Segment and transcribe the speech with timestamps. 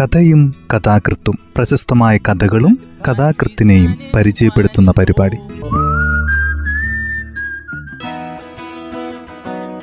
[0.00, 5.36] കഥയും കഥാകൃത്തും പ്രശസ്തമായ കഥകളും കഥാകൃത്തിനെയും പരിചയപ്പെടുത്തുന്ന പരിപാടി.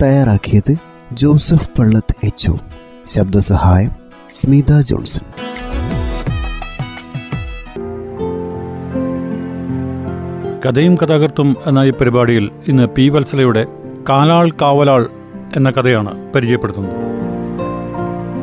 [0.03, 0.75] തയ്യാറാക്കിയത്
[1.13, 2.51] ജോസഫ് പള്ളത്ത് എച്ച്
[3.07, 3.91] ശബ്ദസഹായം
[4.31, 5.23] സ്മിത ജോൺസൺ.
[10.65, 13.65] കഥയും കഥാകൃത്തും എന്ന ഈ പരിപാടിയിൽ ഇന്ന് പി വത്സലയുടെ
[14.09, 15.09] കാലാൾ കാവലാൾ
[15.55, 17.24] എന്ന കഥയാണ് പരിചയപ്പെടുത്തുന്നത്.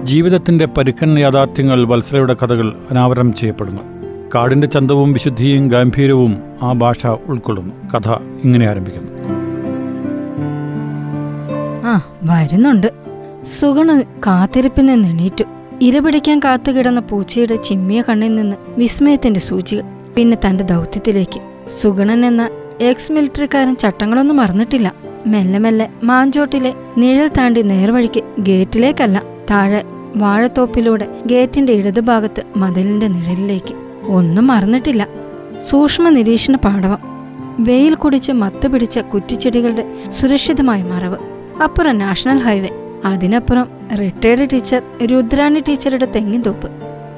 [0.05, 3.83] ജീവിതത്തിന്റെ പരുക്കൻ യാഥാർത്ഥ്യങ്ങൾ വത്സലയുടെ കഥകൾ അനാവരണം ചെയ്യപ്പെടുന്നു.
[4.35, 7.75] കാടിന്റെ ചന്തവും വിശുദ്ധിയും ഗാംഭീര്യവും ആ ഭാഷ ഉൾക്കൊള്ളുന്നു.
[7.95, 8.09] കഥ
[8.45, 9.13] ഇങ്ങനെ ആരംഭിക്കുന്നു.
[11.87, 12.93] ആ വരുന്നുണ്ട്.
[13.47, 15.45] സുഗണ് കാത്തിരിപ്പിൽ നിന്ന് എണീറ്റു.
[15.81, 19.83] ഇരപിടിക്കാൻ കാത്തുകിടന്ന പൂച്ചയുടെ ചിമ്മിയ കണ്ണിൽ നിന്ന് വിസ്മയത്തിന്റെ സൂചികൾ
[20.17, 21.41] പിന്നെ തന്റെ ദൗത്യത്തിലേക്ക്.
[21.81, 22.51] സുഗണൻ എന്ന
[22.81, 24.95] എക്സ് മിലിറ്ററിക്കാരൻ ചട്ടങ്ങളൊന്നും മറന്നിട്ടില്ല.
[25.27, 29.83] മെല്ലെ മെല്ലെ മാഞ്ചോട്ടിലെ നിഴൽ താണ്ടി നേർവഴിക്ക് ഗേറ്റിലേക്കല്ല താഴെ
[30.17, 33.75] വാഴത്തോപ്പിലൂടെ ഗേറ്റിന്റെ ഇടതുഭാഗത്ത് മതിലിന്റെ നിഴലിലേക്ക്.
[34.07, 35.09] ഒന്നും മറന്നിട്ടില്ല.
[35.63, 36.99] സൂക്ഷ്മ നിരീക്ഷണ പാടവം.
[37.59, 41.17] വെയിൽ കുടിച്ച് മത്ത് പിടിച്ച കുറ്റിച്ചെടികളുടെ സുരക്ഷിതമായ മറവ്.
[41.63, 42.69] അപ്പുറം നാഷണൽ ഹൈവേ.
[43.05, 43.67] അതിനപ്പുറം
[44.01, 46.71] റിട്ടയർഡ് ടീച്ചർ രുദ്രാണി ടീച്ചറുടെ തെങ്ങിൻ തോപ്പ്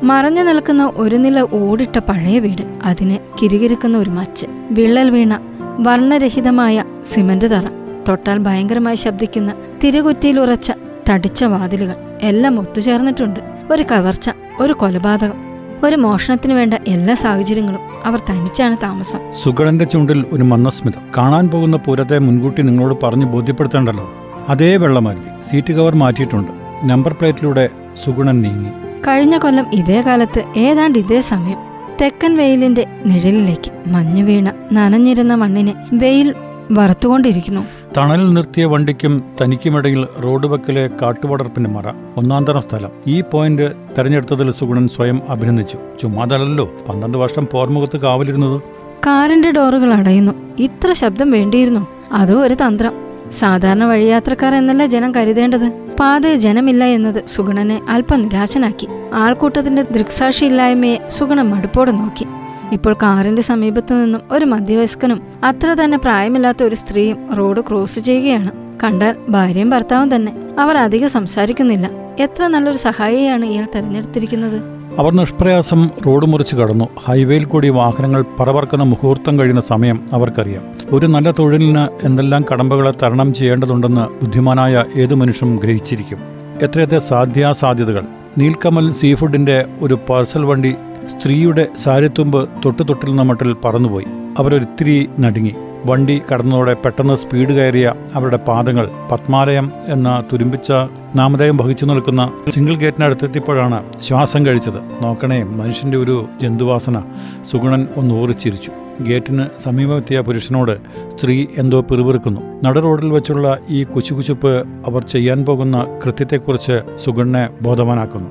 [0.03, 2.63] മറഞ്ഞു നിൽക്കുന്ന ഒരു നില ഓടിട്ട പഴയ വീട്.
[2.85, 4.47] അതിന് കിരുകിരുക്കുന്ന ഒരു മച്ച്.
[4.71, 5.41] വിള്ളൽ വീണ
[5.79, 7.69] വർണരഹിതമായ സിമന്റ് തറ.
[8.09, 9.55] തൊട്ടാൽ ഭയങ്കരമായി ശബ്ദിക്കുന്ന
[9.85, 10.73] തിരകുറ്റിയിലുറച്ച
[11.11, 12.14] തടിച്ച വാതിലുകൾ.
[12.25, 13.41] എല്ലാം ഒത്തുചേർന്നിട്ടുണ്ട്.
[13.71, 14.31] ഒരു കവർച്ച
[14.61, 15.39] ഒരു കൊലപാതകം
[15.85, 19.21] ഒരു മോഷണത്തിന് വേണ്ട എല്ലാ സാഹചര്യങ്ങളും അവർ തനിച്ചാണ് താമസം.
[19.33, 24.15] സുഗണന്റെ ചുണ്ടിൽ ഒരു മന്നസ്മിതം കാണാൻ പോകുന്ന പൂരത്തെ മുൻകൂട്ടി നിങ്ങളോട് പറഞ്ഞു ബോധ്യപ്പെടുത്തേണ്ടല്ലോ.
[24.49, 26.53] അതേ വെള്ളമരുതി സീറ്റ് കവർ മാറ്റിയിട്ടുണ്ട്.
[26.85, 27.69] നമ്പർ പ്ലേറ്റിലൂടെ
[28.05, 28.73] സുഗുണൻ നീങ്ങി.
[29.09, 31.59] കഴിഞ്ഞ കൊല്ലം ഇതേ കാലത്ത് ഏതാണ്ട് ഇതേ സമയം
[32.03, 36.35] തെക്കൻ വെയിലിന്റെ നിഴലിലേക്ക് മഞ്ഞു വീണ നനഞ്ഞിരുന്ന മണ്ണിനെ വെയിൽ
[36.73, 37.61] വറുത്തുകൊണ്ടിരിക്കുന്നു.
[37.97, 41.89] തണലിൽ നിർത്തിയ വണ്ടിക്കും തനിക്കുമിടയിൽ റോഡ് വക്കിലെ കാട്ടുപടർപ്പിന്റെ മറ.
[42.17, 42.89] ഒന്നാന്തരം സ്ഥലം.
[43.07, 45.79] ഈ പോയിന്റ് തെരഞ്ഞെടുത്തതിൽ സുഗുണൻ സ്വയം അഭിനന്ദിച്ചു.
[46.03, 48.63] ചുമ്മാതലല്ലോ പന്ത്രണ്ട് വർഷം പോർമുഖത്ത് കാവലിരുന്നത്.
[49.07, 50.33] കാറിന്റെ ഡോറുകൾ അടയുന്നു.
[50.59, 51.87] ഇത്ര ശബ്ദം വേണ്ടിയിരുന്നു.
[52.13, 52.93] അതോ ഒരു തന്ത്രം.
[53.33, 55.73] സാധാരണ വഴിയാത്രക്കാർ എന്നല്ല ജനം കരുതേണ്ടത്?
[56.01, 58.89] പാതയിൽ ജനമില്ല എന്നത് സുഗുണനെ അല്പം നിരാശനാക്കി.
[59.15, 62.27] ആൾക്കൂട്ടത്തിന്റെ ദൃക്സാക്ഷിയില്ലായ്മയെ സുഗുണൻ മടുപ്പോടെ നോക്കി.
[62.75, 68.51] ഇപ്പോൾ കാറിന്റെ സമീപത്തു നിന്നും ഒരു മധ്യവയസ്കനും അത്ര തന്നെ പ്രായമില്ലാത്ത ഒരു സ്ത്രീയും റോഡ് ക്രോസ് ചെയ്യുകയാണ്.
[68.85, 70.33] കണ്ടാൽ ഭാര്യയും ഭർത്താവും തന്നെ.
[70.59, 71.91] അവർ അധികം സംസാരിക്കുന്നില്ല.
[72.21, 74.63] എത്ര നല്ലൊരു സഹായിയാണ് ഇയാൾ തെരഞ്ഞെടുത്തിരിക്കുന്നത്?
[74.99, 76.89] അവർ നിഷ്പ്രയാസം റോഡ് മുറിച്ച് കടന്നു.
[77.05, 80.63] ഹൈവേയിൽ കൂടി വാഹനങ്ങൾ പറവർക്കുന്ന മുഹൂർത്തം കഴിയുന്ന സമയം അവർക്കറിയാം.
[80.93, 86.19] ഒരു നല്ല തൊഴിലിന് എന്തെല്ലാം കടമ്പകളെ തരണം ചെയ്യേണ്ടതുണ്ടെന്ന് ബുദ്ധിമാനായ ഏതു മനുഷ്യനും ഗ്രഹിച്ചിരിക്കും.
[86.63, 88.05] എത്രയെത്ര സാധ്യാസാധ്യതകൾ.
[88.39, 90.75] നീൽക്കമൽ സീഫുഡിന്റെ ഒരു പാർസൽ വണ്ടി
[91.09, 94.05] സ്ത്രീയുടെ സാരിത്തുമ്പ് തൊട്ടു തൊട്ടിൽ മട്ടിൽ പറന്നുപോയി.
[94.39, 95.55] അവരൊരിത്തിരി നടുങ്ങി.
[95.87, 100.73] വണ്ടി കടന്നതോടെ പെട്ടെന്ന് സ്പീഡ് കയറിയ അവരുടെ പാദങ്ങൾ പത്മാലയം എന്ന തുരുമ്പിച്ച
[101.17, 105.03] നാമധേയം വഹിച്ചു നിൽക്കുന്ന സിംഗിൾ ഗേറ്റിനടുത്തെത്തിയപ്പോഴാണ് ശ്വാസം കഴിച്ചത്.
[105.03, 107.03] നോക്കണേ മനുഷ്യന്റെ ഒരു ജന്തുവാസന
[107.51, 108.71] സുഗുണൻ ഒന്ന് ഓറിച്ചിരിച്ചു
[109.03, 110.79] ഗേറ്റിന് സമീപമെത്തിയ പുരുഷനോട്
[111.09, 112.41] സ്ത്രീ എന്തോ പിറുപിറുക്കുന്നു.
[112.65, 118.31] നട റോഡിൽ വെച്ചുള്ള ഈ കുച്ചുകുച്ചുപ്പ് അവർ ചെയ്യാൻ പോകുന്ന കൃത്യത്തെക്കുറിച്ച് സുഗുണനെ ബോധവാനാക്കുന്നു.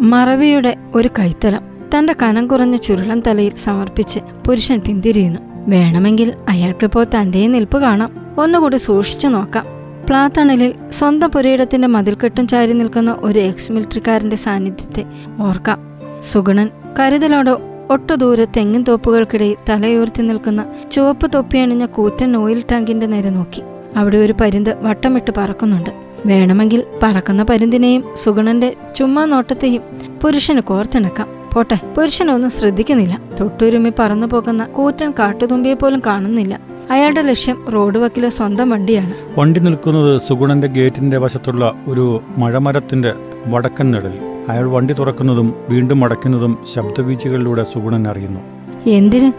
[0.00, 1.67] മറവിയുടെ ഒരു കൈത്തലം.
[1.94, 5.40] തന്റെ കനം കുറഞ്ഞ ചുരുളൻ തലയിൽ സമർപ്പിച്ച് പുരുഷൻ പിന്തിരിയുന്നു.
[5.68, 8.12] വേണമെങ്കിൽ അയാൾക്കിപ്പോൾ തന്റെ നിൽപ്പ് കാണാം.
[8.38, 9.64] ഒന്നുകൂടി സൂക്ഷിച്ചു നോക്കാം.
[10.08, 15.04] പ്ലാത്തണലിൽ സ്വന്തം പുരയിടത്തിന്റെ മതിൽക്കെട്ടും ചാരി നിൽക്കുന്ന ഒരു എക്സ് മിലിറ്ററിക്കാരന്റെ സാന്നിധ്യത്തെ
[15.40, 15.78] ഓർക്കാം.
[16.22, 17.56] സുഗുണൻ കരുതലോടെ
[17.90, 23.62] ഒട്ടു ദൂരെ തെങ്ങിൻ തോപ്പുകൾക്കിടയിൽ തലയുയർത്തി നിൽക്കുന്ന ചുവപ്പ് തൊപ്പിയണിഞ്ഞ കൂറ്റൻ ഓയിൽ ടാങ്കിന്റെ നേരെ നോക്കി.
[23.96, 25.90] അവിടെ ഒരു പരുന്ത് വട്ടമിട്ട് പറക്കുന്നുണ്ട്.
[26.26, 29.82] വേണമെങ്കിൽ പറക്കുന്ന പരുന്തിനെയും സുഗുണന്റെ ചുമ്മാ നോട്ടത്തെയും
[30.22, 31.37] പുരുഷന് കോർത്തിണക്കാം.
[31.54, 33.20] പോട്ടെ പുരുഷനൊന്നും ശ്രദ്ധിക്കുന്നില്ല.
[33.40, 36.60] തൊട്ടുരുമി പറന്നു പോകുന്ന കൂറ്റൻ കാട്ടുതുമ്പിയെ പോലും കാണുന്നില്ല.
[36.90, 39.14] അയാളുടെ ലക്ഷ്യം റോഡ് വക്കിലെ സ്വന്തം വണ്ടിയാണ്.
[39.38, 43.12] വണ്ടി നിൽക്കുന്നത് സുഗുണന്റെ ഗേറ്റിന്റെ വശത്തുള്ള ഒരു മഴമരത്തിന്റെ
[43.46, 48.40] വടക്കൻ നടൽ അയാൾ വണ്ടി തുറക്കുന്നതും വീണ്ടും അടയ്ക്കുന്നതും ശബ്ദവീഴ്ചകളിലൂടെ സുഗുണൻ അറിയുന്നു.
[48.86, 49.32] എന്തിന്?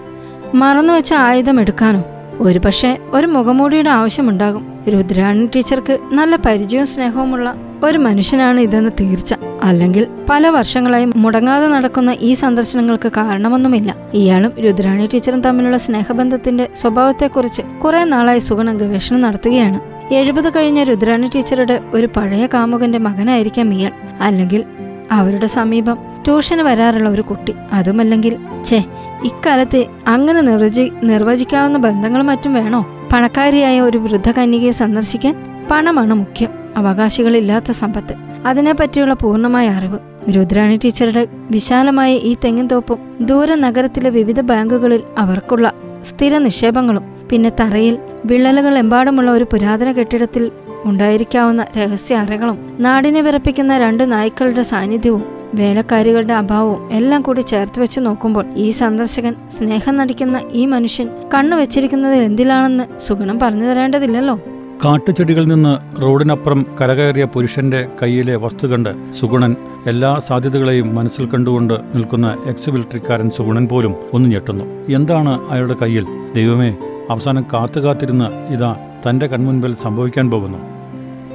[0.55, 2.03] മറന്നുവെച്ച ആയുധം എടുക്കാനോ?
[2.39, 4.73] ഒരുപക്ഷെ ഒരു മുഖമൂടിയുടെ ആവശ്യമുണ്ടാകും.
[4.89, 9.35] രുദ്രാണി ടീച്ചർക്ക് നല്ല പരിചയവും സ്നേഹവുമുള്ള ഒരു മനുഷ്യനാണ് ഇതെന്ന് തീർച്ച.
[9.63, 13.95] അല്ലെങ്കിൽ പല വർഷങ്ങളായി മുടങ്ങാതെ നടക്കുന്ന ഈ സന്ദർശനങ്ങൾക്ക് കാരണമൊന്നുമില്ല.
[14.13, 19.79] ഇയാളും രുദ്രാണി ടീച്ചറും തമ്മിലുള്ള സ്നേഹബന്ധത്തിന്റെ സ്വഭാവത്തെക്കുറിച്ച് കുറെ നാളായി സുഗണ ഗവേഷണം നടത്തുകയാണ്.
[20.13, 23.91] എഴുപത് കഴിഞ്ഞ രുദ്രാണി ടീച്ചറുടെ ഒരു പഴയ കാമുകന്റെ മകനായിരിക്കാം ഇയാൾ.
[24.21, 24.63] അല്ലെങ്കിൽ
[25.11, 27.55] അവരുടെ സമീപം ട്യൂഷന് വരാറുള്ള ഒരു കുട്ടി.
[27.73, 28.77] അതുമല്ലെങ്കിൽ ഛേ
[29.25, 33.09] ഇക്കാലത്ത് അങ്ങനെ നിർവചി നിർവചിക്കാവുന്ന ബന്ധങ്ങളും മറ്റും വേണോ?
[33.13, 36.49] പണക്കാരിയായ ഒരു വൃദ്ധ കന്യകയെ സന്ദർശിക്കാൻ പണമാണ് മുഖ്യം.
[36.77, 38.15] അവകാശികളില്ലാത്ത സമ്പത്ത്.
[38.45, 39.99] അതിനെപ്പറ്റിയുള്ള പൂർണമായ അറിവ്.
[40.35, 45.73] രുദ്രാണി ടീച്ചറുടെ വിശാലമായ ഈ തെങ്ങിൻ തോപ്പും ദൂര നഗരത്തിലെ വിവിധ ബാങ്കുകളിൽ അവർക്കുള്ള
[46.03, 50.51] സ്ഥിര നിക്ഷേപങ്ങളും പിന്നെ തറയിൽ വിള്ളലുകൾ എമ്പാടുമുള്ള ഒരു പുരാതന കെട്ടിടത്തിൽ
[50.85, 55.23] ഉണ്ടായിരിക്കാവുന്ന രഹസ്യ അറകളും നാടിനെ വിറപ്പിക്കുന്ന രണ്ട് നായ്ക്കളുടെ സാന്നിധ്യവും
[55.55, 62.13] വേലക്കാരികളുടെ അഭാവവും എല്ലാം കൂടി ചേർത്ത് വെച്ച് നോക്കുമ്പോൾ ഈ സന്ദർശകൻ സ്നേഹം നടിക്കുന്ന ഈ മനുഷ്യൻ കണ്ണു വെച്ചിരിക്കുന്നത്
[62.13, 64.39] എന്തിലാണെന്ന് സുഗുണം പറഞ്ഞു തരേണ്ടതില്ലല്ലോ.
[64.85, 69.55] കാട്ടുചെടികളിൽ നിന്ന് റോഡിനപ്പുറം കരകയറിയ പുരുഷന്റെ കയ്യിലെ വസ്തു കണ്ട് സുഗുണൻ
[69.87, 74.63] എല്ലാ സാധ്യതകളെയും മനസ്സിൽ കണ്ടുകൊണ്ട് നിൽക്കുന്ന എക്സ് മിലിറ്ററിക്കാരൻ സുഗുണൻ പോലും ഒന്ന് ഞെട്ടുന്നു.
[74.89, 76.05] എന്താണ് അയാളുടെ കയ്യിൽ?
[76.35, 76.75] ദൈവമേ
[77.09, 78.75] അവസാനം കാത്തു കാത്തിരുന്ന് ഇതാ
[79.09, 80.57] തന്റെ കൺമുൻപിൽ സംഭവിക്കാൻ പോകുന്നു.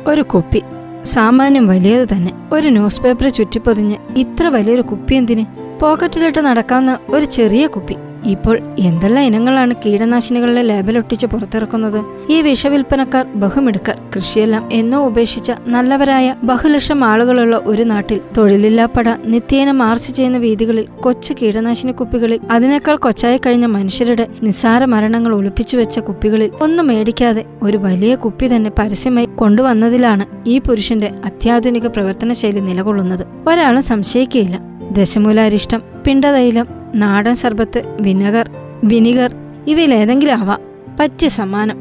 [0.07, 0.63] ഒരു കുപ്പി.
[1.03, 2.33] സാമാന്യം വലിയത് തന്നെ.
[2.53, 5.45] ഒരു ന്യൂസ് പേപ്പർ ചുറ്റിപ്പൊതിഞ്ഞ് ഇത്ര വലിയൊരു കുപ്പി എന്തിന്?
[5.83, 7.97] പോക്കറ്റിലിട്ട് നടക്കാവുന്ന ഒരു ചെറിയ കുപ്പി.
[8.27, 12.05] ഇപ്പോൾ എന്തെല്ലാം ഇനങ്ങളാണ് കീടനാശിനികളുടെ ലേബലൊട്ടിച്ച് പുറത്തിറക്കുന്നത്?
[12.33, 20.39] ഈ വിഷവിൽപ്പനക്കാർ ബഹുമിടുക്കർ കൃഷിയെല്ലാം എന്നോ ഉപേക്ഷിച്ച നല്ലവരായ ബഹുലക്ഷം ആളുകളുള്ള ഒരു നാട്ടിൽ തൊഴിലില്ലാപ്പട നിത്യേന മാർച്ച് ചെയ്യുന്ന
[20.39, 27.45] വീതികളിൽ കൊച്ചു കീടനാശിനി കുപ്പികളിൽ അതിനേക്കാൾ കൊച്ചായി കഴിഞ്ഞ മനുഷ്യരുടെ നിസ്സാര മരണങ്ങൾ ഒളിപ്പിച്ചു വെച്ച കുപ്പികളിൽ ഒന്നും മേടിക്കാതെ
[27.63, 33.27] ഒരു വലിയ കുപ്പി തന്നെ പരസ്യമായി കൊണ്ടുവന്നതിലാണ് ഈ പുരുഷന്റെ അത്യാധുനിക പ്രവർത്തന ശൈലി നിലകൊള്ളുന്നത്.
[33.49, 34.74] ഒരാളും സംശയിക്കുകയില്ല.
[34.93, 38.51] ദശമൂലാരിഷ്ടം പിണ്ടതൈലം നാടൻ സർബത്ത് വിനഗർ
[38.85, 39.35] വിനിഗർ
[39.67, 40.61] ഇവയിൽ ഏതെങ്കിലും ആവാം
[41.01, 41.79] പറ്റിയ സമ്മാനം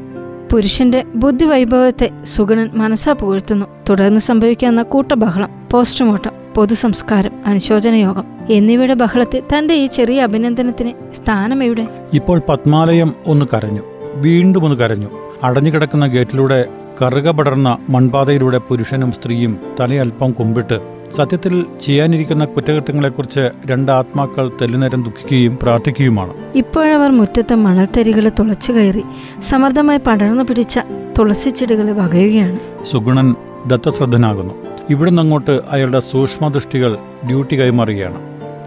[0.52, 3.66] പുരുഷന്റെ ബുദ്ധിവൈഭവത്തെ സുഗണൻ മനസ്സാ പുകഴ്ത്തുന്നു.
[3.90, 11.88] തുടർന്ന് സംഭവിക്കാവുന്ന കൂട്ടബഹളം പോസ്റ്റ്മോർട്ടം പൊതുസംസ്കാരം അനുശോചന യോഗം എന്നിവയുടെ ബഹളത്തിൽ തന്റെ ഈ ചെറിയ അഭിനന്ദനത്തിന് സ്ഥാനം എവിടെ?
[12.14, 13.82] ഇപ്പോൾ പത്മാലയം ഒന്ന് കരഞ്ഞു.
[14.16, 15.08] വീണ്ടും ഒന്ന് കരഞ്ഞു.
[15.44, 16.66] അടഞ്ഞുകിടക്കുന്ന ഗേറ്റിലൂടെ
[17.02, 26.33] കറുക പടർന്ന മൺപാതയിലൂടെ പുരുഷനും സ്ത്രീയും തലയൽപ്പം കുമ്പിട്ട് സത്യത്തിൽ ചെയ്യാനിരിക്കുന്ന കുറ്റകൃത്യങ്ങളെക്കുറിച്ച് രണ്ട് ആത്മാക്കൾ തെല്ലുനേരം ദുഃഖിക്കുകയും പ്രാർത്ഥിക്കുകയുമാണ്.
[26.56, 29.04] ഇപ്പോഴവർ മുറ്റത്തെ മണൽത്തരികളെ തുളച്ചു കയറി
[29.39, 32.60] സമർത്ഥമായി പടർന്നു പിടിച്ച തുളസി തുളസിച്ചെടികളെ വകയുകയാണ്.
[32.92, 33.36] സുഗുണൻ
[33.68, 34.54] ദത്തശ്രദ്ധനാകുന്നു.
[34.89, 38.15] ഇവിടുന്ന് അങ്ങോട്ട് അയാളുടെ സൂക്ഷ്മദൃഷ്ടികൾ ഡ്യൂട്ടി കൈമാറുകയാണ്.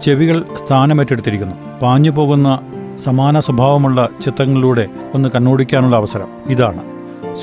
[0.01, 1.55] ചെവികൾ സ്ഥാനമേറ്റെടുത്തിരിക്കുന്നു.
[1.81, 2.59] പാഞ്ഞു പോകുന്ന
[3.03, 6.83] സമാന സ്വഭാവമുള്ള ചിത്രങ്ങളിലൂടെ ഒന്ന് കണ്ണോടിക്കാനുള്ള അവസരം ഇതാണ്.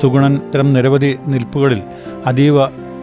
[0.01, 1.81] സുഗുണൻ ഇത്തരം നിരവധി നിൽപ്പുകളിൽ
[2.25, 2.55] അതീവ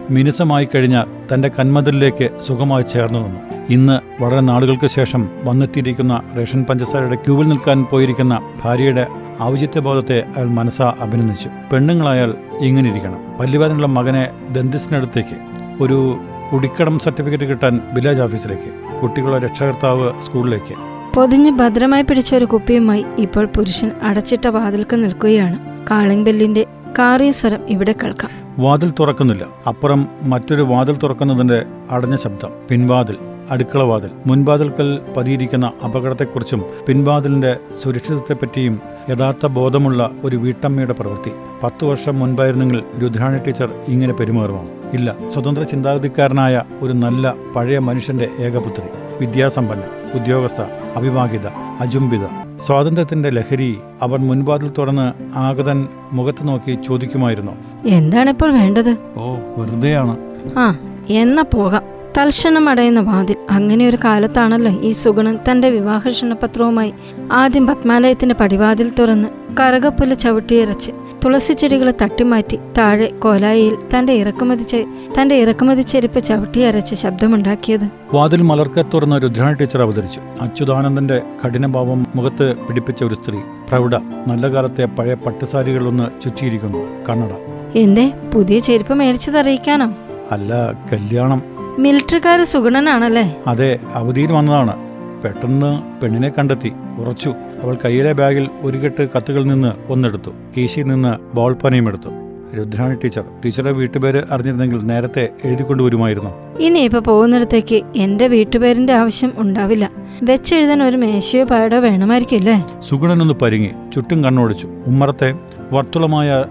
[0.09, 1.03] മിനുസമായി കഴിഞ്ഞ
[1.33, 3.39] തന്റെ കന്മതിലേക്ക് സുഖമായി ചേർന്നു നിന്നു.
[3.69, 9.07] ഇന്ന് വളരെ നാളുകൾക്ക് ശേഷം വന്നെത്തിയിരിക്കുന്ന റേഷൻ പഞ്ചസാരയുടെ ക്യൂവിൽ നിൽക്കാൻ പോയിരിക്കുന്ന ഭാര്യയുടെ
[9.41, 11.49] ഔചിത്യബോധത്തെ അയാൾ മനസ്സാ അഭിനന്ദിച്ചു.
[11.71, 15.37] പെണ്ണുങ്ങളായാൽ ഇങ്ങനെ ഇരിക്കണം പല്ലുവേദനയുള്ള മകനെ ദന്തിസിനടുത്തേക്ക്
[15.83, 16.17] ഒരു
[16.53, 20.75] കുടിക്കടം സർട്ടിഫിക്കറ്റ് കിട്ടാൻ വില്ലേജ് ഓഫീസിലേക്ക് കുട്ടികളുടെ രക്ഷകർത്താവ് സ്കൂളിലേക്ക്.
[21.15, 25.59] പൊതിഞ്ഞ് ഭദ്രമായി പിടിച്ച ഒരു കുപ്പിയുമായി ഇപ്പോൾ പുരുഷൻ അടച്ചിട്ട വാതിൽക്ക് നിൽക്കുകയാണ്.
[25.91, 26.65] കാളിംഗ് ബെല്ലിന്റെ
[26.99, 28.31] കാറിയ സ്വരം ഇവിടെ കേൾക്കാം.
[28.59, 29.45] വാതിൽ തുറക്കുന്നില്ല.
[29.67, 32.49] അപ്പുറം മറ്റൊരു വാതിൽ തുറക്കുന്നതിന്റെ അടഞ്ഞ ശബ്ദം.
[32.69, 33.17] പിൻവാതിൽ
[33.51, 34.09] അടുക്കള വാതിൽ.
[34.27, 41.31] മുൻവാതിൽക്കൽ പതിയിരിക്കുന്ന അപകടത്തെക്കുറിച്ചും പിൻവാതിലിന്റെ സുരക്ഷിതത്വത്തെപ്പറ്റിയും യഥാർത്ഥ ബോധമുള്ള ഒരു വീട്ടമ്മയുടെ പ്രവൃത്തി.
[41.63, 44.65] പത്തു വർഷം മുൻപായിരുന്നെങ്കിൽ രുദ്രാണി ടീച്ചർ ഇങ്ങനെ പെരുമാറുമോ?
[44.93, 45.15] ഇല്ല.
[45.33, 49.02] സ്വതന്ത്ര ചിന്താഗതിക്കാരനായ ഒരു നല്ല പഴയ മനുഷ്യന്റെ ഏകപുത്രി.
[49.19, 49.83] വിദ്യാസമ്പന്ന
[50.13, 50.61] ഉദ്യോഗസ്ഥ
[50.95, 51.47] അവിവാഹിത
[51.79, 52.21] അജുംബിത.
[52.61, 57.51] സ്വാതന്ത്ര്യത്തിന്റെ ലഹരി അവൻ മുൻവാതിൽ തുറന്ന് ആഗതൻ മുഖത്ത് നോക്കി ചോദിക്കുമായിരുന്നു.
[57.85, 58.97] എന്താണ് ഇപ്പോൾ വേണ്ടത്?
[59.17, 60.17] ഓ വെറുതെയാണ്.
[60.57, 60.79] ആ
[61.09, 61.81] എന്നാ പോകാം.
[62.17, 66.93] തൽക്ഷണം അടയുന്ന വാതിൽ അങ്ങനെ ഒരു കാലത്താണല്ലോ ഈ സുഗുണൻ തന്റെ വിവാഹ ക്ഷണപത്രവുമായി
[67.31, 69.27] ആദ്യം പത്മാലയത്തിന്റെ പടിവാതിൽ തുറന്ന്
[69.59, 70.91] കറകപ്പുല്ല് ചവിട്ടിയരച്ച്
[71.25, 74.85] തുളസിച്ചെടികളെ തട്ടിമാറ്റി താഴെ കോലായിയിൽ തന്റെ ഇറക്കുമതി
[75.21, 77.89] തന്റെ ഇറക്കുമതി ചെരുപ്പ് ചവിട്ടിയരച്ച് ശബ്ദമുണ്ടാക്കിയത്.
[78.13, 80.21] വാതിൽ മലർക്കെ തുറന്ന രുദ്രാണ ടീച്ചർ അവതരിച്ചു.
[80.41, 83.91] അച്യുതാനന്ദന്റെ കഠിനഭാവം മുഖത്ത് പിടിപ്പിച്ച ഒരു സ്ത്രീ പ്രൗഢ
[84.27, 87.07] നല്ല കാലത്തെ പഴയ പട്ടുസാരികളൊന്ന് ചുറ്റിയിരിക്കുന്നു.
[87.09, 87.29] കണ്ണട.
[87.75, 89.93] എന്തേ പുതിയ ചെരുപ്പ് മേടിച്ചത് അറിയിക്കാനോ?
[90.31, 91.43] അല്ല കല്യാണം.
[91.79, 93.37] മിലിറ്ററിക്കാര് സുഗണനാണല്ലേ?
[93.47, 94.92] അതെ അവധിയിൽ വന്നതാണ്.
[95.23, 96.71] പെട്ടെന്ന് പെണ്ണിനെ കണ്ടെത്തി.
[96.97, 97.29] ഉറച്ചു.
[97.63, 100.31] അവൾ കയ്യിലെ ബാഗിൽ ഒരു കെട്ട് കത്തുകളിൽ നിന്ന് ഒന്നെടുത്തു.
[100.57, 102.09] കീശിയിൽ നിന്ന് ബോൾ പനയും എടുത്തു.
[102.57, 103.23] രുദ്രാണി ടീച്ചർ.
[103.45, 106.29] ടീച്ചറുടെ വീട്ടുപേര് അറിഞ്ഞിരുന്നെങ്കിൽ നേരത്തെ എഴുതിക്കൊണ്ടുവരുമായിരുന്നു.
[106.59, 109.91] ഇനി ഇപ്പൊ പോകുന്നിടത്തേക്ക് എന്റെ വീട്ടുപേരിന്റെ ആവശ്യം ഉണ്ടാവില്ല.
[110.23, 113.71] വെച്ചെഴുതാൻ ഒരു മേശയോ പാടോ വേണമായിരിക്കില്ലേ സുഗുണനൊന്ന് പരുങ്ങി.
[113.95, 114.67] ചുറ്റും കണ്ണോടിച്ചു.
[114.87, 115.33] ഉമ്മറത്തെ
[115.71, 116.45] വർത്തുളമായ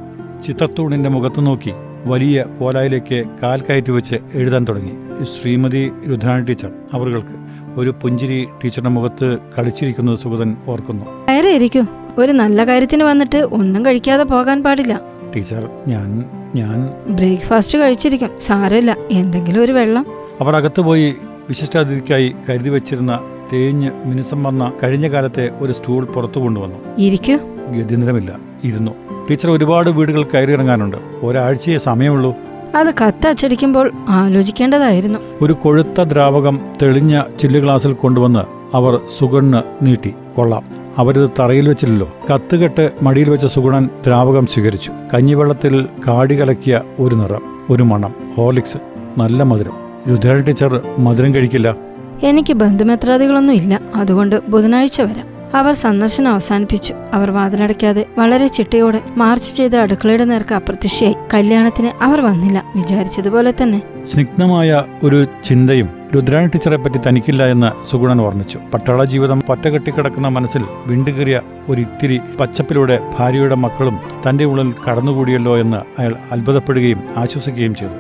[0.46, 1.72] ചിത്രത്തൂണിന്റെ മുഖത്ത് നോക്കി.
[2.06, 5.24] വലിയ കോലായിലേക്ക് കാൽ കയറ്റി വെച്ച് എഴുതാൻ തുടങ്ങി.
[5.24, 7.42] ശ്രീമതി രുദ്രാണി ടീച്ചർ അവർക്ക്
[7.76, 11.04] ഒരു പുഞ്ചിരി ടീച്ചറുടെ മുഖത്ത് കളിച്ചിരിക്കുന്നത് സുഗതൻ ഓർക്കുന്നു.
[11.28, 11.84] കയറി ഇരിക്കൂ
[12.18, 15.00] ഒരു നല്ല കാര്യത്തിന് വന്നിട്ട് ഒന്നും കഴിക്കാതെ പോകാൻ പാടില്ല.
[15.36, 16.90] ടീച്ചർ ഞാൻ ഞാൻ.
[17.14, 18.30] ബ്രേക്ക്ഫാസ്റ്റ് കഴിച്ചിരിക്കും.
[18.40, 18.96] സാരമില്ല.
[19.10, 20.06] എന്തെങ്കിലും ഒരു വെള്ളം.
[20.40, 21.14] അവർ അകത്ത് പോയി
[21.48, 23.20] വിശിഷ്ടാതിഥിക്കായി കരുതി വെച്ചിരുന്ന
[23.52, 26.76] തേഞ്ഞ് മിനുസം വന്ന കഴിഞ്ഞ കാലത്തെ ഒരു സ്റ്റൂൾ പുറത്തു കൊണ്ടുവന്നു.
[26.98, 27.38] ഇരിക്കൂ.
[27.70, 29.11] ഗത്യന്തരമില്ല ഇരുന്നു.
[29.30, 32.34] ടീച്ചർ ഒരുപാട് വീടുകൾ കയറി ഇറങ്ങാനുണ്ട് ഒരാഴ്ചയെ സമയമുള്ളൂ.
[32.74, 35.18] അത് കത്ത് അച്ചടിക്കുമ്പോൾ ആലോചിക്കേണ്ടതായിരുന്നു.
[35.42, 38.40] ഒരു കൊഴുത്ത ദ്രാവകം തെളിഞ്ഞ ചില്ല് ഗ്ലാസ്സിൽ കൊണ്ടുവന്ന്
[38.76, 40.14] അവർ സുഗണ്ണ് നീട്ടി.
[40.36, 40.62] കൊള്ളാം.
[40.98, 42.08] അവരിത് തറയിൽ വെച്ചില്ലല്ലോ.
[42.34, 44.92] കത്തുകെട്ട് മടിയിൽ വെച്ച സുഗുണൻ ദ്രാവകം സ്വീകരിച്ചു.
[45.14, 48.14] കഞ്ഞിവെള്ളത്തിൽ കാടി കലക്കിയ ഒരു നിറം ഒരു മണം.
[48.36, 48.78] ഹോർലിക്സ്
[49.18, 49.72] നല്ല മധുരം.
[50.10, 51.76] രുദ്രാണി ടീച്ചർ മധുരം കഴിക്കില്ല.
[52.22, 53.80] എനിക്ക് ബന്ധുമിത്രാദികളൊന്നും ഇല്ല.
[53.96, 55.31] അതുകൊണ്ട് ബുധനാഴ്ച വരാം.
[55.54, 56.94] അവർ സന്ദർശനം അവസാനിപ്പിച്ചു.
[57.12, 61.16] അവർ വാതിലടയ്ക്കാതെ വളരെ ചിട്ടയോടെ മാർച്ച് ചെയ്ത് അടുക്കളയുടെ നേർക്ക് അപ്രത്യക്ഷയായി.
[61.34, 62.64] കല്യാണത്തിന് അവർ വന്നില്ല.
[62.76, 70.28] വിചാരിച്ചതുപോലെ തന്നെ സ്നിഗ്ധമായ ഒരു ചിന്തയും രുദ്രാണി ടീച്ചറെ പറ്റി തനിക്കില്ല എന്ന് സുഗുണൻ ഓർമ്മിച്ചു പട്ടാള ജീവിതം പറ്റകെട്ടിക്കിടക്കുന്ന
[70.28, 77.92] മനസ്സിൽ വിണ്ടുകീറിയ ഒരിത്തിരി പച്ചപ്പിലൂടെ ഭാര്യയുടെ മക്കളും തന്റെ ഉള്ളിൽ കടന്നുകൂടിയല്ലോ എന്ന് അയാൾ അത്ഭുതപ്പെടുകയും ആശ്വസിക്കുകയും ചെയ്തു.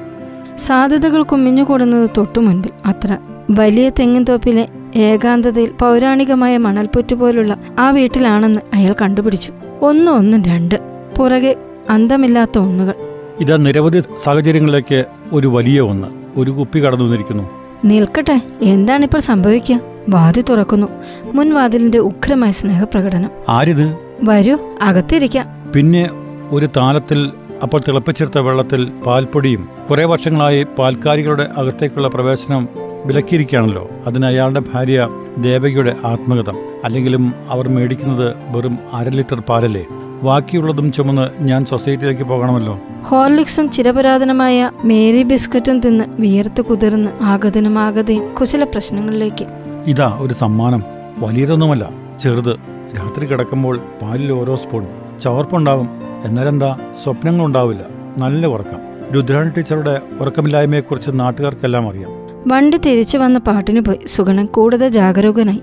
[0.58, 3.18] സാധ്യതകൾ കുമിഞ്ഞുകൂടുന്നത് തൊട്ടു മുൻപിൽ അത്ര
[3.50, 9.52] വലിയ തെങ്ങിൻതോപ്പിലെ ഏകാന്തതയിൽ പൗരാണികമായ മണൽപ്പുറ്റ് പോലുള്ള ആ വീട്ടിലാണെന്ന് അയാൾ കണ്ടുപിടിച്ചു.
[9.80, 10.74] ഒന്ന് ഒന്ന് രണ്ട്.
[11.18, 11.56] പുറകെ
[11.90, 12.94] അന്തമില്ലാത്ത ഒന്നുകൾ.
[13.40, 16.08] ഇതാ നിരവധി സാഹചര്യങ്ങളിലേക്ക് ഒരു വലിയ ഒന്ന്.
[16.36, 17.50] ഒരു കുപ്പി കടന്നു വന്നിരിക്കുന്നു.
[17.84, 18.40] നിൽക്കട്ടെ.
[18.62, 19.80] എന്താണിപ്പോൾ സംഭവിക്കുക?
[20.08, 20.86] വാതി തുറക്കുന്നു.
[21.24, 23.30] മുൻവാതിലിന്റെ ഉഗ്രമായ സ്നേഹപ്രകടനം.
[23.48, 23.98] ആരിത്?
[24.22, 25.46] വരൂ അകത്തിരിക്കാം.
[25.74, 26.10] പിന്നെ
[26.50, 27.30] ഒരു താലത്തിൽ
[27.62, 32.68] അപ്പോൾ തിളപ്പിച്ചെടുത്ത വെള്ളത്തിൽ പാൽപ്പൊടിയും കുറെ വർഷങ്ങളായി പാൽക്കാരികളുടെ അകത്തേക്കുള്ള പ്രവേശനം
[33.06, 33.88] വിലക്കിയിരിക്കുകയാണല്ലോ.
[34.06, 36.56] അതിന് അയാളുടെ ഭാര്യ ദേവകിയുടെ ആത്മകഥം.
[36.84, 39.86] അല്ലെങ്കിലും അവർ മേടിക്കുന്നത് വെറും അര ലിറ്റർ പാലല്ലേ?
[40.22, 42.80] ബാക്കിയുള്ളതും ചുമന്ന് ഞാൻ സൊസൈറ്റിയിലേക്ക് പോകണമല്ലോ.
[43.04, 49.46] ഹോർലിക്സും ചിരപുരാതനമായ മേരി ബിസ്ക്കറ്റും തിന്ന് വിയർത്ത് കുതിർന്ന് ആഗതനും ആഗതയും കുശല പ്രശ്നങ്ങളിലേക്ക്.
[49.86, 50.82] ഇതാ ഒരു സമ്മാനം.
[51.18, 51.90] വലിയതൊന്നുമല്ല.
[52.20, 52.56] ചെറുത്.
[52.96, 54.86] രാത്രി കിടക്കുമ്പോൾ പാലിൽ ഓരോ സ്പൂൺ.
[55.22, 55.88] ചവർപ്പുണ്ടാവും.
[56.24, 56.78] എന്നാലെന്താ?
[57.04, 57.82] സ്വപ്നങ്ങളുണ്ടാവില്ല.
[58.18, 59.12] നല്ല ഉറക്കം.
[59.14, 62.21] രുദ്രാണി ടീച്ചറുടെ ഉറക്കമില്ലായ്മയെക്കുറിച്ച് നാട്ടുകാർക്കെല്ലാം അറിയാം.
[62.46, 63.98] വണ്ടി തിരിച്ചു വന്ന പാട്ടിന് പോയി.
[64.06, 65.60] സുഗണൻ കൂടുതൽ ജാഗരൂകനായി.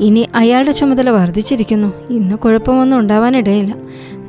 [0.00, 2.12] ഇനി അയാളുടെ ചുമതല വർദ്ധിച്ചിരിക്കുന്നു.
[2.12, 3.74] ഇന്ന് കുഴപ്പമൊന്നും ഉണ്ടാവാനിടയില്ല.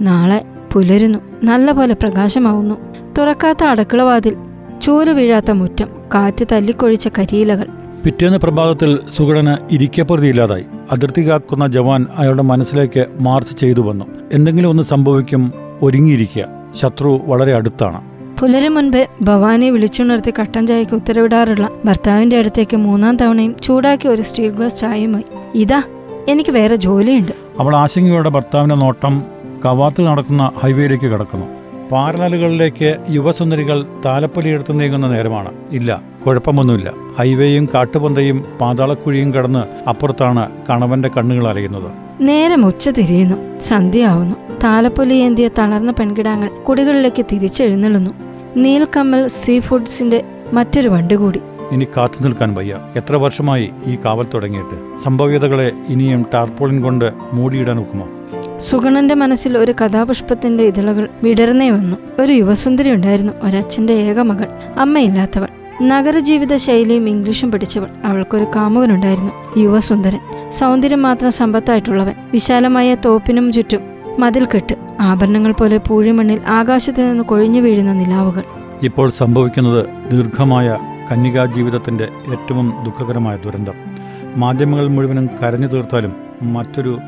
[0.01, 1.19] നാളെ പുലരുന്നു.
[1.43, 2.75] നല്ലപോലെ പ്രകാശമാവുന്നു.
[3.17, 4.35] തുറക്കാത്ത അടുക്കളവാതിൽ
[4.81, 7.65] ചൂൽ വീഴാത്ത മുറ്റം കാറ്റ് തല്ലിക്കൊഴിച്ച കരിയിലകൾ.
[8.03, 14.05] പിറ്റേന്ന് പ്രഭാതത്തിൽ സുഗണന് ഇരിക്കപ്പുറതിയില്ലാതായി അതിർത്തി കാക്കുന്ന ജവാൻ അയാളുടെ മനസ്സിലേക്ക് മാർച്ച് ചെയ്തു വന്നു.
[14.33, 16.47] എന്തെങ്കിലും ഒന്ന് സംഭവിക്കും ഒരുങ്ങിയിരിക്കുക.
[16.75, 18.16] ശത്രു വളരെ അടുത്താണ്.
[18.39, 24.77] പുലരും മുൻപ് ഭവാനെ വിളിച്ചുണർത്തി കട്ടൻ ചായക്ക് ഉത്തരവിടാറുള്ള ഭർത്താവിന്റെ അടുത്തേക്ക് മൂന്നാം തവണയും ചൂടാക്കി ഒരു സ്റ്റീൽ ഗ്ലാസ്
[24.77, 25.25] ചായയുമായി
[25.55, 25.83] ഇതാ
[26.27, 27.31] എനിക്ക് വേറെ ജോലിയുണ്ട്.
[27.59, 29.23] അവൾ ആശങ്കയോടെ ഭർത്താവിന്റെ നോട്ടം
[29.65, 31.56] കവാത്തിൽ നടക്കുന്ന ഹൈവേയിലേക്ക് കിടക്കുന്നു.
[31.91, 35.51] പാരലലുകളിലേക്ക് യുവസുന്ദരികൾ താലപ്പൊലിയെടുത്ത് നീങ്ങുന്ന നേരമാണ്.
[35.71, 36.93] ഇല്ല കുഴപ്പമൊന്നുമില്ല.
[37.19, 41.91] ഹൈവേയും കാട്ടുപന്തയും പാതാളക്കുഴിയും കടന്ന് അപ്പുറത്താണ് കണവന്റെ കണ്ണുകൾ അലയുന്നത്.
[42.21, 43.59] നേരം ഉച്ച തിരിയുന്നു.
[43.59, 44.35] സന്ധ്യയാവുന്നു.
[44.63, 48.11] താലപ്പൊലി ഏന്തിയ തളർന്ന പെൺകിടാങ്ങൾ കുടികളിലേക്ക് തിരിച്ചെഴുന്നള്ളുന്നു.
[48.57, 51.41] നീൽക്കമ്മൽ സീ ഫുഡ്സിന്റെ മറ്റൊരു വണ്ടി കൂടി.
[51.71, 52.79] ഇനി കാത്തു നിൽക്കാൻ വയ്യ.
[52.95, 54.99] എത്ര വർഷമായി ഈ കാവൽ തുടങ്ങിയിട്ട്?
[55.03, 58.07] സംഭവ്യതകളെ ഇനിയും ടാർപോളിൻ കൊണ്ട് മൂടിയിടാൻ ഒക്കുമോ?
[58.59, 61.97] സുഗണന്റെ മനസ്സിൽ ഒരു കഥാപുഷ്പത്തിന്റെ ഇതളുകൾ വിടർന്നേ വന്നു.
[62.21, 64.47] ഒരു യുവസുന്ദരി ഉണ്ടായിരുന്നു ഒരച്ഛന്റെ ഏക മകൾ.
[64.77, 65.47] അമ്മയില്ലാത്തവൾ.
[65.81, 67.87] നഗരജീവിത ശൈലിയും ഇംഗ്ലീഷും പഠിച്ചവൾ.
[68.05, 70.49] അവൾക്കൊരു കാമുകനുണ്ടായിരുന്നു യുവസുന്ദരൻ.
[70.49, 72.13] സൗന്ദര്യം മാത്രം സമ്പത്തായിട്ടുള്ളവൻ.
[72.31, 73.79] വിശാലമായ തോപ്പിനും ചുറ്റും
[74.19, 78.43] മതിൽ കെട്ട് ആഭരണങ്ങൾ പോലെ പൂഴിമണ്ണിൽ ആകാശത്തു നിന്ന് കൊഴിഞ്ഞു വീഴുന്ന നിലാവുകൾ.
[78.83, 80.77] ഇപ്പോൾ സംഭവിക്കുന്നത് ദീർഘമായ
[81.11, 83.73] കന്യകാ ജീവിതത്തിന്റെ ഏറ്റവും ദുഃഖകരമായ ദുരന്തം.
[84.35, 86.99] മാധ്യമങ്ങൾ മുഴുവനും കരഞ്ഞു തീർത്താലും മറ്റൊരു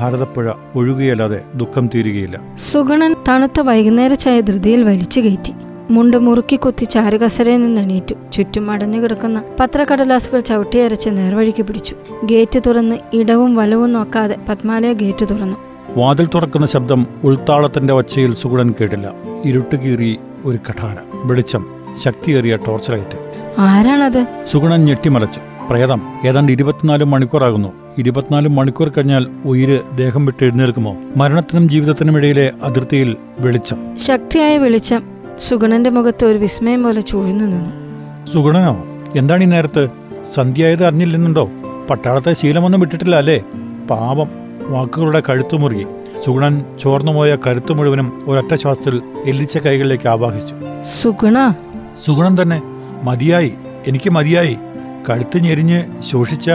[0.00, 2.40] ഭാരതപ്പുഴ ഒഴുകുകയല്ലാതെ ദുഃഖം തീരുകയില്ല.
[2.56, 5.52] സുഗണൻ തണുത്ത വൈകുന്നേര ചായ ധൃതിയിൽ വലിച്ചു കയറ്റി.
[5.90, 8.14] മുണ്ട് മുറുക്കി കൊത്തി ചാരുകസരയിൽ നിന്ന് എണീറ്റു.
[8.32, 11.96] ചുറ്റും അടഞ്ഞു കിടക്കുന്ന പത്രക്കടലാസുകൾ ചവിട്ടിയരച്ച് നേർവഴിക്ക് പിടിച്ചു.
[12.24, 15.56] ഗേറ്റ് തുറന്ന് ഇടവും വലവും നോക്കാതെ പത്മാലയ ഗേറ്റ് തുറന്നു.
[15.96, 19.12] വാതിൽ തുറക്കുന്ന ശബ്ദം ഉൾത്താളത്തിന്റെ ഒച്ചയിൽ സുഗുണൻ കേട്ടില്ല.
[19.44, 20.96] ഇരുട്ടുകീറി ഒരു കഠാര.
[21.14, 21.68] വെളിച്ചം
[22.02, 23.32] ശക്തിയേറിയ ടോർച്ച് ലൈറ്റ്.
[23.58, 24.26] ആരാണത്?
[24.46, 25.40] സുഗുണൻ ഞെട്ടിമലച്ചു.
[25.70, 27.87] പ്രേതം ഏതാണ്ട് ഇരുപത്തിനാല് മണിക്കൂറാകുന്നു.
[27.98, 30.96] ഇരുപത്തിനാല് മണിക്കൂർ കഴിഞ്ഞാൽ ഉയിര് ദേഹം വിട്ട് എഴുന്നേൽക്കുമോ?
[31.16, 33.96] മരണത്തിനും ജീവിതത്തിനും ഇടയിലെ അതിർത്തിയിൽ വെളിച്ചം.
[33.96, 35.02] ശക്തിയായ വെളിച്ചം
[35.38, 37.70] സുഗണന്റെ മുഖത്ത് ഒരു വിസ്മയം പോലെ ചൂഴ്ന്നു നിന്നു.
[38.32, 38.84] സുഗണനോ
[39.16, 39.88] എന്താണ് ഈ നേരത്ത്?
[40.34, 41.50] സന്ധ്യായത് അറിഞ്ഞില്ലെന്നുണ്ടോ?
[41.90, 43.38] പട്ടാളത്തെ ശീലമൊന്നും വിട്ടിട്ടില്ല അല്ലേ?
[43.90, 44.28] പാപം
[44.68, 45.86] വാക്കുകളുടെ കഴുത്തുമുറുകി
[46.26, 50.54] സുഗുണൻ ചോർന്നുപോയ കരുത്തു മുഴുവനും ഒരൊറ്റ ശ്വാസത്തിൽ എല്ലിച്ച കൈകളിലേക്ക് ആവാഹിച്ചു.
[51.02, 51.52] സുഗുണ?
[52.06, 52.62] സുഗുണൻ തന്നെ
[53.02, 53.54] മതിയായി
[53.88, 54.56] എനിക്ക് മതിയായി.
[55.10, 56.50] കഴുത്ത് ഞെരിഞ്ഞ് ശോഷിച്ച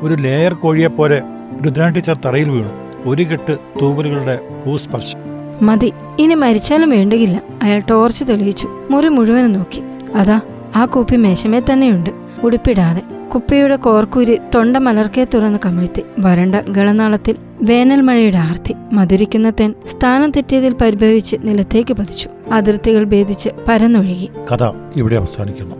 [0.00, 1.22] ഒരു ലെയർ കോഴിയെപ്പോലെ
[1.64, 2.70] രുദ്രാൻ ടീച്ചർ തറയിൽ വീണു.
[3.04, 5.18] ഒരു കെട്ട് തൂവലുകളുടെ ഭൂസ്പർശം.
[5.66, 7.42] മതി ഇനി മരിച്ചാലും വേണ്ടുകില്ല.
[7.62, 8.68] അയാൾ ടോർച്ച് തെളിയിച്ചു.
[8.90, 9.82] മുറി മുഴുവനും നോക്കി.
[10.14, 10.40] അതാ
[10.76, 12.10] ആ കുപ്പി മേശമേ തന്നെയുണ്ട്.
[12.42, 13.02] ഉടുപ്പിടാതെ.
[13.34, 16.02] കുപ്പിയുടെ കോർക്കൂരി തൊണ്ട മലർക്കെ തുറന്ന് കമിഴ്ത്തി.
[16.18, 18.74] വരണ്ട ഗളനാളത്തിൽ വേനൽ മഴയുടെ ആർത്തി.
[18.92, 22.28] മധുരിക്കുന്ന തെൻ സ്ഥാനം തെറ്റിയതിൽ പരിഭവിച്ച് നിലത്തേക്ക് പതിച്ചു.
[22.52, 24.30] അതിർത്തികൾ ഭേദിച്ച് പരന്നൊഴുകി.
[24.52, 25.74] കഥ ഇവിടെ അവസാനിക്കുന്നു.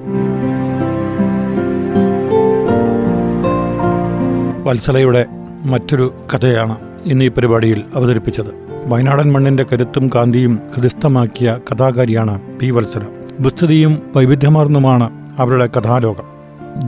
[4.66, 5.26] വത്സലയുടെ
[5.64, 8.46] മറ്റൊരു കഥയാണ് ഇന്ന് ഈ പരിപാടിയിൽ അവതരിപ്പിച്ചത്.
[8.86, 13.00] വയനാടൻ മണ്ണിന്റെ കരുത്തും കാന്തിയും ഹൃദിസ്ഥമാക്കിയ കഥാകാരിയാണ് പി വത്സല.
[13.40, 16.24] വിസ്തൃതിയും വൈവിധ്യമാർന്നുമാണ് അവരുടെ കഥാലോകം.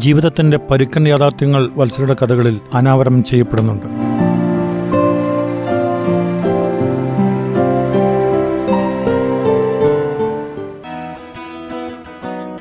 [0.01, 3.87] ജീവിതത്തിന്റെ പരുക്കൻ യാഥാർത്ഥ്യങ്ങൾ വത്സലയുടെ കഥകളിൽ അനാവരണം ചെയ്യപ്പെടുന്നുണ്ട്.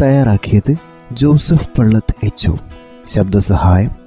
[0.02, 0.76] തയ്യാറാക്കിയത്
[1.12, 2.52] ജോസഫ് പള്ളത്ത് എച്ച്
[3.06, 4.07] ശബ്ദസഹായം